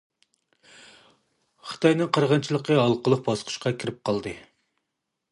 خىتاينىڭ 1.71 2.09
قىرغىنچىلىقى 2.17 2.77
ھالقىلىق 2.79 3.21
باسقۇچقا 3.27 3.73
كىردى. 3.83 4.33